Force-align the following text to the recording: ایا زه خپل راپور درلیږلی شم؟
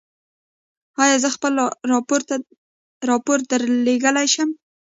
ایا 1.03 1.17
زه 1.23 1.29
خپل 1.35 1.53
راپور 3.11 3.39
درلیږلی 3.49 4.27
شم؟ 4.33 4.49